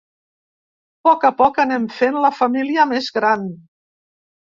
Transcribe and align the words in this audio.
Poc 1.07 1.27
a 1.29 1.29
poc 1.41 1.59
anem 1.63 1.85
fent 1.97 2.17
la 2.23 2.31
família 2.37 2.87
més 2.93 3.11
gran. 3.19 3.45